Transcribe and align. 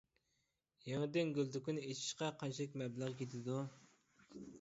يېڭىدىن 0.85 1.33
گۈل 1.35 1.51
دۇكىنى 1.55 1.83
ئېچىشقا 1.89 2.29
قانچىلىك 2.39 2.73
مەبلەغ 2.83 3.13
كېتىدۇ؟ 3.21 3.59